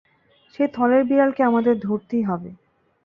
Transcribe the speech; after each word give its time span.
সেই 0.55 0.69
থলের 0.73 1.03
বিড়ালকে 1.03 1.41
আমাদের 1.43 1.75
ধরতেই 1.79 2.23
হবে। 2.23 2.49